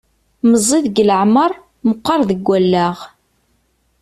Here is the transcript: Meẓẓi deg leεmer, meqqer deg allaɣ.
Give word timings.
Meẓẓi 0.49 0.79
deg 0.85 0.97
leεmer, 1.07 1.51
meqqer 1.87 2.19
deg 2.29 2.47
allaɣ. 2.57 2.97